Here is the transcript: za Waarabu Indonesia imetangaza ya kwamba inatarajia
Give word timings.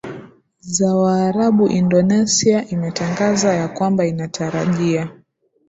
za 0.59 0.95
Waarabu 0.95 1.67
Indonesia 1.67 2.65
imetangaza 2.67 3.53
ya 3.53 3.67
kwamba 3.67 4.05
inatarajia 4.05 5.09